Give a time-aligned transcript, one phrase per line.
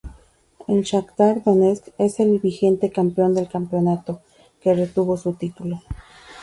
[0.75, 4.19] El Shakhtar Donetsk es el vigente campeón del campeonato,
[4.59, 5.83] que retuvo su título.